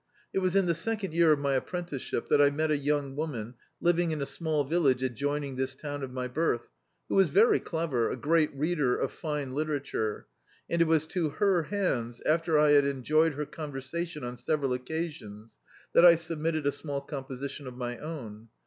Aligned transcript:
It 0.33 0.39
was 0.39 0.55
in 0.55 0.65
the 0.65 0.73
second 0.73 1.13
year 1.13 1.31
of 1.31 1.37
my 1.37 1.53
apprenticeship 1.53 2.27
that 2.29 2.41
I 2.41 2.49
met 2.49 2.71
a 2.71 2.75
young 2.75 3.15
wcman 3.15 3.53
living 3.79 4.09
in 4.09 4.19
a 4.19 4.25
small 4.25 4.63
village 4.63 5.03
adjoining 5.03 5.57
this 5.57 5.75
town 5.75 6.01
of 6.01 6.11
my 6.11 6.27
birth, 6.27 6.69
who 7.07 7.13
was 7.13 7.27
very 7.29 7.59
clever, 7.59 8.09
a 8.09 8.17
great 8.17 8.49
reader 8.55 8.97
of 8.97 9.11
fine 9.11 9.53
literature; 9.53 10.25
and 10.67 10.81
it 10.81 10.87
was 10.87 11.05
to 11.05 11.29
her 11.29 11.61
hands, 11.65 12.19
after 12.21 12.57
I 12.57 12.71
had 12.71 12.83
en 12.83 13.03
jc^ed 13.03 13.35
her 13.35 13.45
conversation 13.45 14.23
on 14.23 14.37
several 14.37 14.73
occasions, 14.73 15.55
that 15.93 16.03
I 16.03 16.15
submitted 16.15 16.65
a 16.65 16.71
small 16.71 17.01
composition 17.01 17.67
of 17.67 17.77
my 17.77 17.99
own. 17.99 18.47